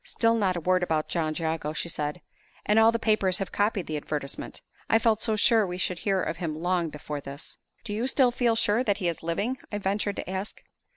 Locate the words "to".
10.15-10.27